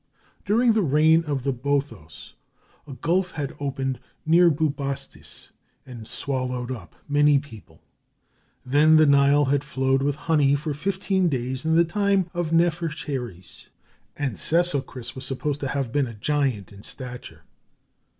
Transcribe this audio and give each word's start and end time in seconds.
During 0.45 0.71
the 0.71 0.81
reign 0.81 1.23
of 1.25 1.43
the 1.43 1.53
Boethos 1.53 2.33
a 2.87 2.93
gulf 2.93 3.33
had 3.33 3.55
opened 3.59 3.99
near 4.25 4.49
Bubastis, 4.49 5.49
and 5.85 6.07
swallowed 6.07 6.71
up 6.71 6.95
many 7.07 7.37
people, 7.37 7.83
then 8.65 8.95
the 8.95 9.05
Nile 9.05 9.45
had 9.45 9.63
flowed 9.63 10.01
with 10.01 10.15
honey 10.15 10.55
for 10.55 10.73
fifteen 10.73 11.29
days 11.29 11.65
in 11.65 11.75
the 11.75 11.85
time 11.85 12.27
of 12.33 12.51
Nephercheres, 12.51 13.69
and 14.17 14.37
Sesochris 14.39 15.13
was 15.13 15.23
supposed 15.23 15.59
to 15.59 15.67
have 15.67 15.91
been 15.91 16.07
a 16.07 16.15
giant 16.15 16.71
in 16.73 16.81
stature. 16.81 17.43